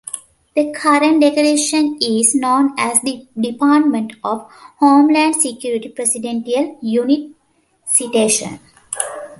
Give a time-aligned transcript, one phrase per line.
[0.55, 4.47] The current decoration is known as the "Department of
[4.79, 7.29] Homeland Security Presidential Unit
[7.85, 8.59] Citation".